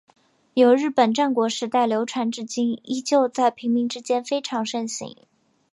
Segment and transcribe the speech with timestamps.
[0.55, 5.15] 由日本战国时代流传至今依旧在平民之间非常盛行。